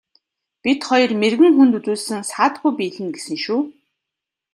Бид 0.61 0.79
хоёр 0.89 1.11
мэргэн 1.21 1.53
хүнд 1.55 1.73
үзүүлсэн 1.79 2.21
саадгүй 2.31 2.71
биелнэ 2.79 3.11
гэсэн 3.15 3.37
шүү. 3.43 3.61